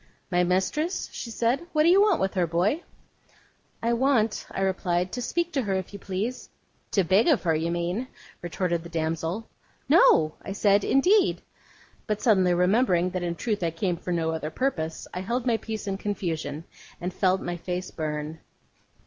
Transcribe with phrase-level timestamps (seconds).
[0.31, 1.67] 'My mistress?' she said.
[1.73, 2.81] 'What do you want with her, boy?'
[3.83, 6.49] 'I want,' I replied, 'to speak to her, if you please.'
[6.89, 8.07] 'To beg of her, you mean,'
[8.41, 9.47] retorted the damsel.
[9.87, 11.43] 'No,' I said, 'indeed.'
[12.07, 15.57] But suddenly remembering that in truth I came for no other purpose, I held my
[15.57, 16.63] peace in confusion,
[16.99, 18.39] and felt my face burn.